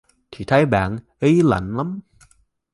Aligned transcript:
Thì 0.31 0.45
thấy 0.45 0.65
bạn 0.65 0.97
ý 1.19 1.41
lạnh 1.43 1.77
lắm 1.77 1.99